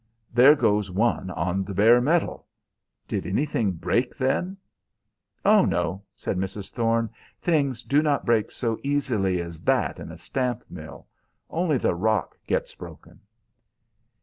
[0.33, 2.47] There goes one on the bare metal.
[3.07, 4.57] Did anything break then?"
[5.45, 6.71] "Oh, no," said Mrs.
[6.71, 7.07] Thorne;
[7.39, 11.05] "things do not break so easily as that in a stamp mill.
[11.51, 13.19] Only the rock gets broken."